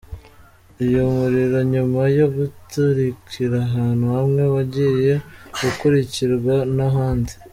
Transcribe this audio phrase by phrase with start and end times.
[0.83, 5.13] Uyu muriro nyuma yo guturikira ahantu hamwe, wagiye
[5.67, 7.33] ukwirakwira n’ahandi.